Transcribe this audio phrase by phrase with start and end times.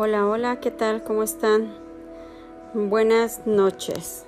[0.00, 1.02] Hola, hola, ¿qué tal?
[1.02, 1.74] ¿Cómo están?
[2.72, 4.24] Buenas noches.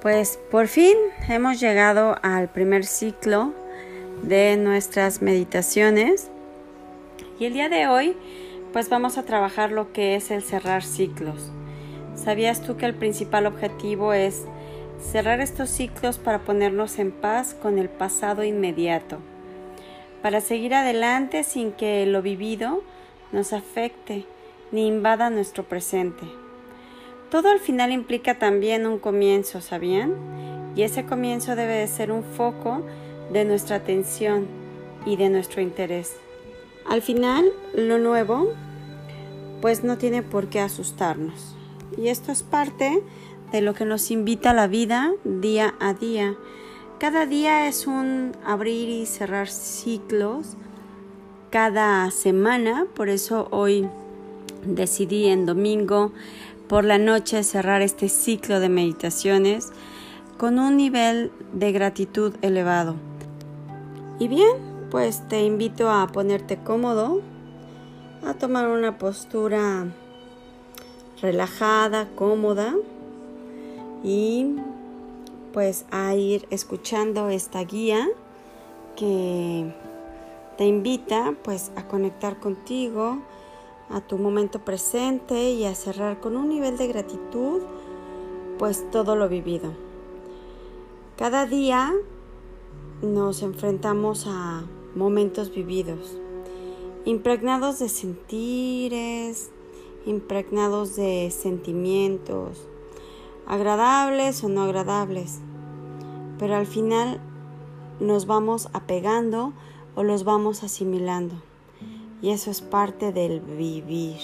[0.00, 0.96] Pues por fin
[1.28, 3.52] hemos llegado al primer ciclo
[4.22, 6.30] de nuestras meditaciones
[7.38, 8.16] y el día de hoy
[8.72, 11.50] pues vamos a trabajar lo que es el cerrar ciclos.
[12.14, 14.46] ¿Sabías tú que el principal objetivo es
[14.98, 19.18] cerrar estos ciclos para ponernos en paz con el pasado inmediato?
[20.22, 22.82] Para seguir adelante sin que lo vivido
[23.32, 24.24] nos afecte
[24.72, 26.24] ni invada nuestro presente.
[27.30, 30.14] Todo al final implica también un comienzo, ¿sabían?
[30.74, 32.82] Y ese comienzo debe de ser un foco
[33.32, 34.46] de nuestra atención
[35.04, 36.16] y de nuestro interés.
[36.88, 38.48] Al final, lo nuevo,
[39.60, 41.54] pues no tiene por qué asustarnos.
[41.96, 43.02] Y esto es parte
[43.52, 46.36] de lo que nos invita a la vida día a día.
[46.98, 50.56] Cada día es un abrir y cerrar ciclos.
[51.50, 53.88] Cada semana, por eso hoy
[54.64, 56.12] decidí en domingo
[56.68, 59.72] por la noche cerrar este ciclo de meditaciones
[60.36, 62.94] con un nivel de gratitud elevado.
[64.18, 64.56] Y bien,
[64.90, 67.20] pues te invito a ponerte cómodo,
[68.24, 69.86] a tomar una postura
[71.20, 72.74] relajada, cómoda
[74.04, 74.56] y
[75.52, 78.06] pues a ir escuchando esta guía
[78.96, 79.72] que
[80.56, 83.18] te invita pues a conectar contigo,
[83.90, 87.62] a tu momento presente y a cerrar con un nivel de gratitud,
[88.58, 89.72] pues todo lo vivido.
[91.16, 91.92] Cada día
[93.02, 96.18] nos enfrentamos a momentos vividos,
[97.04, 99.50] impregnados de sentires,
[100.06, 102.66] impregnados de sentimientos,
[103.46, 105.40] agradables o no agradables,
[106.38, 107.20] pero al final
[108.00, 109.52] nos vamos apegando
[109.96, 111.47] o los vamos asimilando.
[112.20, 114.18] Y eso es parte del vivir.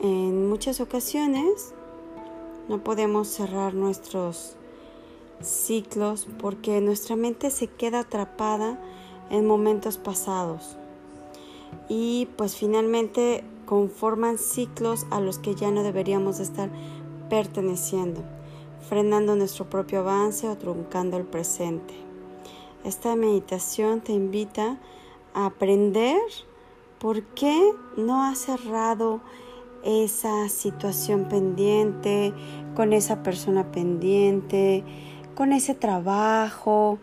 [0.00, 1.74] En muchas ocasiones
[2.68, 4.54] no podemos cerrar nuestros
[5.42, 8.78] ciclos porque nuestra mente se queda atrapada
[9.30, 10.76] en momentos pasados
[11.88, 16.70] y pues finalmente conforman ciclos a los que ya no deberíamos estar
[17.28, 18.22] perteneciendo,
[18.88, 21.94] frenando nuestro propio avance o truncando el presente.
[22.84, 24.78] Esta meditación te invita
[25.46, 26.20] aprender
[26.98, 29.20] por qué no has cerrado
[29.84, 32.34] esa situación pendiente,
[32.74, 34.84] con esa persona pendiente,
[35.34, 36.98] con ese trabajo,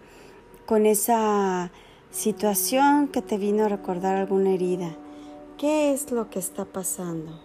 [0.65, 1.71] con esa
[2.11, 4.95] situación que te vino a recordar alguna herida.
[5.57, 7.39] ¿Qué es lo que está pasando?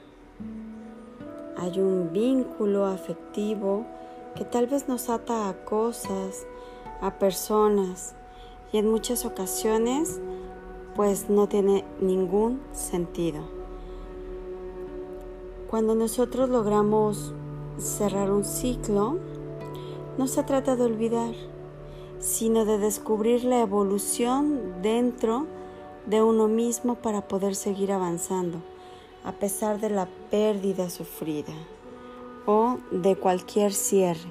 [1.56, 3.86] Hay un vínculo afectivo
[4.34, 6.46] que tal vez nos ata a cosas,
[7.00, 8.14] a personas
[8.72, 10.20] y en muchas ocasiones
[10.94, 13.40] pues no tiene ningún sentido.
[15.68, 17.32] Cuando nosotros logramos
[17.78, 19.18] cerrar un ciclo,
[20.18, 21.34] no se trata de olvidar,
[22.18, 25.46] sino de descubrir la evolución dentro
[26.06, 28.58] de uno mismo para poder seguir avanzando,
[29.24, 31.54] a pesar de la pérdida sufrida
[32.46, 34.28] o de cualquier cierre.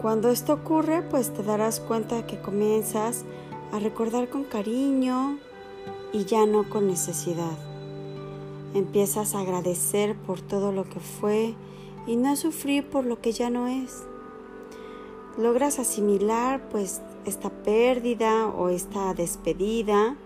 [0.00, 3.24] Cuando esto ocurre, pues te darás cuenta que comienzas
[3.72, 5.38] a recordar con cariño
[6.12, 7.58] y ya no con necesidad.
[8.74, 11.54] Empiezas a agradecer por todo lo que fue
[12.06, 14.04] y no a sufrir por lo que ya no es.
[15.36, 20.16] Logras asimilar pues esta pérdida o esta despedida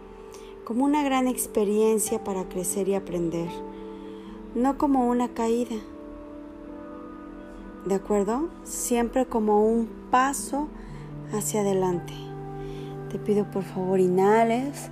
[0.65, 3.49] como una gran experiencia para crecer y aprender,
[4.55, 5.77] no como una caída.
[7.85, 8.49] ¿De acuerdo?
[8.63, 10.69] Siempre como un paso
[11.33, 12.13] hacia adelante.
[13.11, 14.89] Te pido por favor inhales.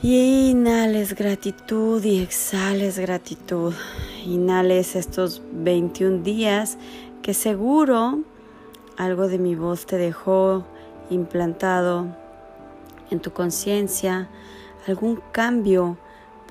[0.00, 3.74] Y inhales gratitud y exhales gratitud.
[4.24, 6.78] Inhales estos 21 días
[7.20, 8.20] que seguro
[8.96, 10.64] algo de mi voz te dejó
[11.10, 12.06] implantado
[13.10, 14.28] en tu conciencia.
[14.86, 15.98] Algún cambio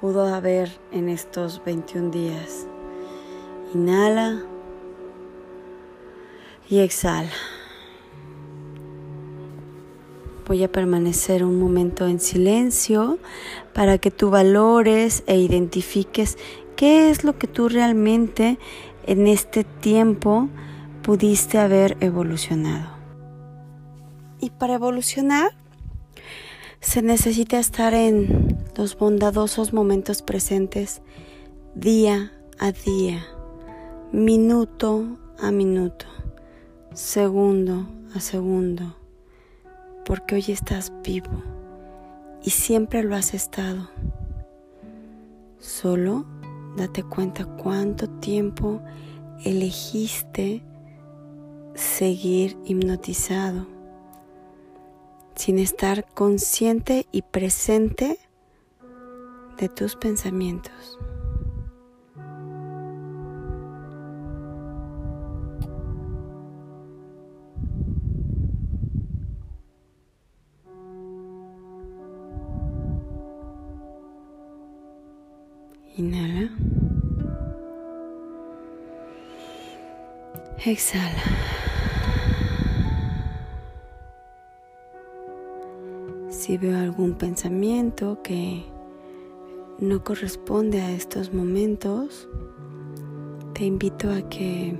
[0.01, 2.67] pudo haber en estos 21 días.
[3.73, 4.43] Inhala
[6.69, 7.31] y exhala.
[10.47, 13.19] Voy a permanecer un momento en silencio
[13.73, 16.37] para que tú valores e identifiques
[16.75, 18.57] qué es lo que tú realmente
[19.05, 20.49] en este tiempo
[21.03, 22.89] pudiste haber evolucionado.
[24.39, 25.51] Y para evolucionar
[26.79, 31.01] se necesita estar en los bondadosos momentos presentes
[31.75, 33.25] día a día,
[34.11, 36.05] minuto a minuto,
[36.93, 38.95] segundo a segundo
[40.05, 41.43] porque hoy estás vivo
[42.43, 43.89] y siempre lo has estado.
[45.59, 46.25] Solo
[46.77, 48.81] date cuenta cuánto tiempo
[49.43, 50.63] elegiste
[51.75, 53.67] seguir hipnotizado
[55.35, 58.19] sin estar consciente y presente
[59.57, 60.99] de tus pensamientos.
[75.99, 76.49] Inhala.
[80.65, 81.23] Exhala.
[86.29, 88.63] Si veo algún pensamiento que
[89.79, 92.29] no corresponde a estos momentos,
[93.53, 94.77] te invito a que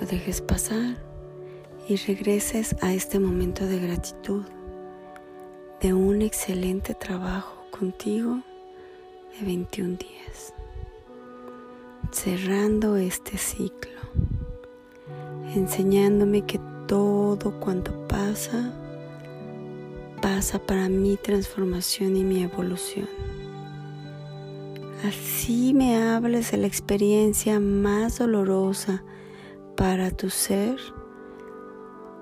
[0.00, 0.98] lo dejes pasar
[1.88, 4.44] y regreses a este momento de gratitud,
[5.80, 8.42] de un excelente trabajo contigo
[9.40, 10.54] de 21 días,
[12.12, 13.90] cerrando este ciclo,
[15.54, 18.72] enseñándome que todo cuanto pasa,
[20.22, 23.08] pasa para mi transformación y mi evolución.
[25.04, 29.02] Así me hables de la experiencia más dolorosa
[29.76, 30.78] para tu ser,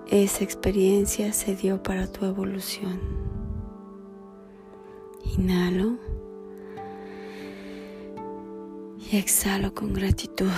[0.07, 3.01] esa experiencia se dio para tu evolución.
[5.37, 5.99] Inhalo
[9.13, 10.49] y exhalo con gratitud.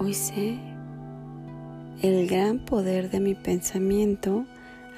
[0.00, 0.58] Hoy sé
[2.02, 4.44] el gran poder de mi pensamiento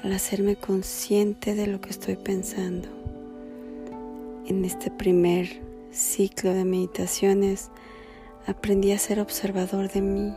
[0.02, 2.88] al hacerme consciente de lo que estoy pensando.
[4.46, 7.70] En este primer ciclo de meditaciones
[8.46, 10.34] aprendí a ser observador de mí,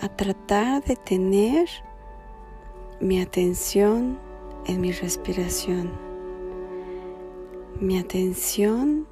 [0.00, 1.66] a tratar de tener
[3.02, 4.16] mi atención
[4.64, 5.90] en mi respiración,
[7.80, 9.08] mi atención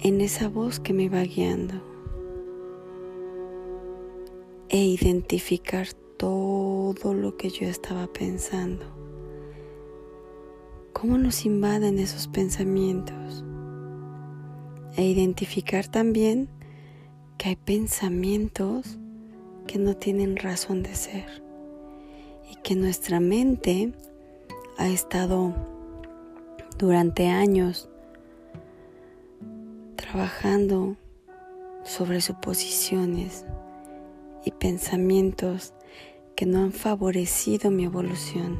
[0.00, 1.80] en esa voz que me va guiando
[4.68, 8.84] e identificar todo lo que yo estaba pensando.
[10.92, 13.42] ¿Cómo nos invaden esos pensamientos?
[14.98, 16.50] E identificar también
[17.38, 18.98] que hay pensamientos
[19.66, 21.41] que no tienen razón de ser
[22.52, 23.94] y que nuestra mente
[24.76, 25.54] ha estado
[26.76, 27.88] durante años
[29.96, 30.96] trabajando
[31.82, 33.46] sobre suposiciones
[34.44, 35.72] y pensamientos
[36.36, 38.58] que no han favorecido mi evolución.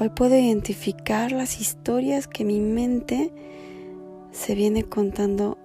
[0.00, 3.32] Hoy puedo identificar las historias que mi mente
[4.32, 5.58] se viene contando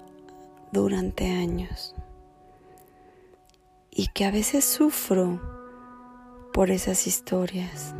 [0.72, 1.96] durante años
[3.90, 5.55] y que a veces sufro
[6.56, 7.94] por esas historias.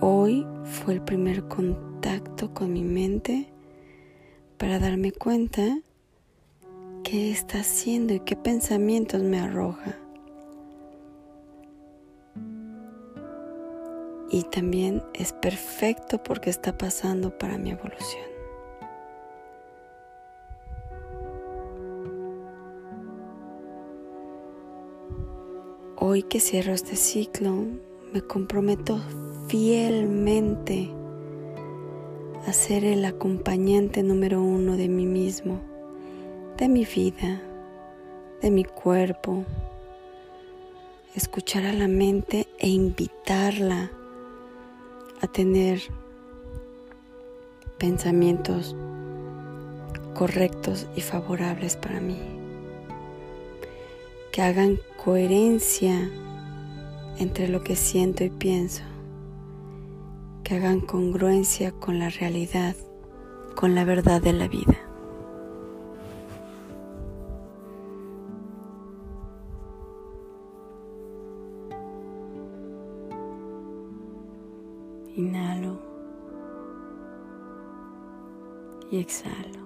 [0.00, 3.52] Hoy fue el primer contacto con mi mente
[4.56, 5.78] para darme cuenta
[7.04, 9.94] qué está haciendo y qué pensamientos me arroja.
[14.30, 18.35] Y también es perfecto porque está pasando para mi evolución.
[25.98, 27.54] Hoy que cierro este ciclo,
[28.12, 29.00] me comprometo
[29.48, 30.90] fielmente
[32.46, 35.62] a ser el acompañante número uno de mí mismo,
[36.58, 37.40] de mi vida,
[38.42, 39.46] de mi cuerpo.
[41.14, 43.90] Escuchar a la mente e invitarla
[45.22, 45.80] a tener
[47.78, 48.76] pensamientos
[50.12, 52.35] correctos y favorables para mí
[54.36, 56.10] que hagan coherencia
[57.16, 58.82] entre lo que siento y pienso,
[60.44, 62.76] que hagan congruencia con la realidad,
[63.54, 64.76] con la verdad de la vida.
[75.14, 75.80] Inhalo
[78.90, 79.65] y exhalo.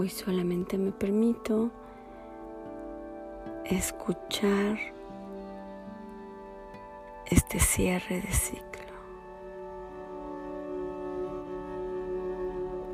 [0.00, 1.70] Hoy solamente me permito
[3.66, 4.78] escuchar
[7.26, 8.94] este cierre de ciclo.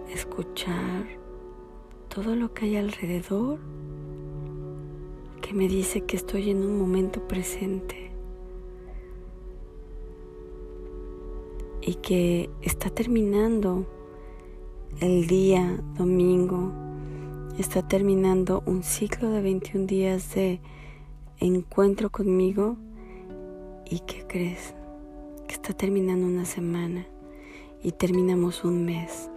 [0.09, 1.07] Escuchar
[2.13, 3.61] todo lo que hay alrededor
[5.43, 8.11] que me dice que estoy en un momento presente
[11.83, 13.87] y que está terminando
[14.99, 16.86] el día domingo,
[17.59, 20.61] está terminando un ciclo de 21 días de
[21.39, 22.77] encuentro conmigo
[23.89, 24.75] y ¿qué crees?
[25.49, 27.07] Que está terminando una semana
[27.83, 29.31] y terminamos un mes.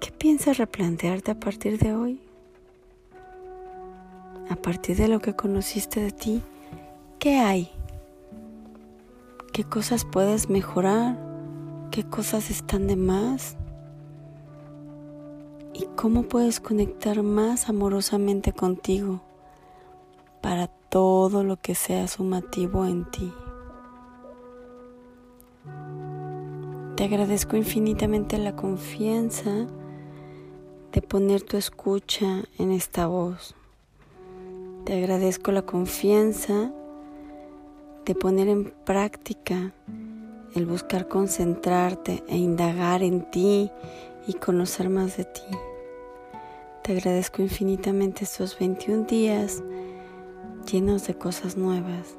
[0.00, 2.20] ¿Qué piensas replantearte a partir de hoy?
[4.50, 6.42] A partir de lo que conociste de ti,
[7.18, 7.70] ¿qué hay?
[9.52, 11.18] ¿Qué cosas puedes mejorar?
[11.90, 13.56] ¿Qué cosas están de más?
[15.80, 19.20] ¿Y cómo puedes conectar más amorosamente contigo
[20.40, 23.32] para todo lo que sea sumativo en ti?
[26.96, 29.68] Te agradezco infinitamente la confianza
[30.90, 33.54] de poner tu escucha en esta voz.
[34.84, 36.72] Te agradezco la confianza
[38.04, 39.72] de poner en práctica
[40.56, 43.70] el buscar concentrarte e indagar en ti
[44.26, 45.67] y conocer más de ti.
[46.88, 49.62] Te agradezco infinitamente estos 21 días
[50.72, 52.16] llenos de cosas nuevas.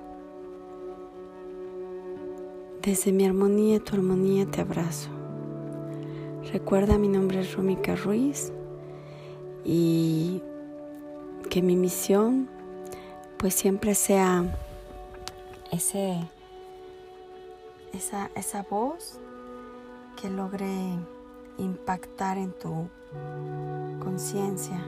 [2.84, 5.10] Desde mi armonía, tu armonía, te abrazo.
[6.54, 8.54] Recuerda, mi nombre es Rómica Ruiz
[9.66, 10.44] y
[11.50, 12.48] que mi misión
[13.40, 14.56] pues siempre sea
[15.72, 16.16] ese,
[17.92, 19.20] esa, esa voz
[20.22, 20.68] que logre
[21.60, 22.90] impactar en tu
[24.00, 24.80] conciencia,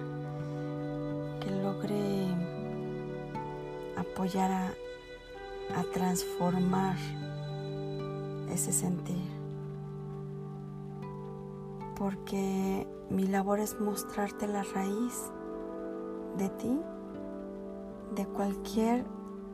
[1.39, 2.27] que logre
[3.97, 4.73] apoyar a,
[5.93, 6.97] transformar
[8.49, 9.23] ese sentir.
[11.97, 15.31] Porque mi labor es mostrarte la raíz
[16.37, 16.79] de ti,
[18.15, 19.05] de cualquier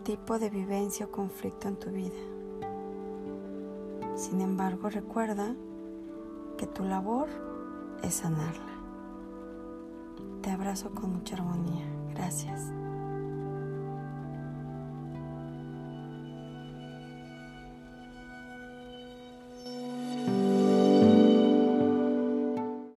[0.03, 2.17] tipo de vivencia o conflicto en tu vida.
[4.15, 5.55] Sin embargo, recuerda
[6.57, 7.27] que tu labor
[8.03, 8.73] es sanarla.
[10.41, 11.85] Te abrazo con mucha armonía.
[12.13, 12.71] Gracias.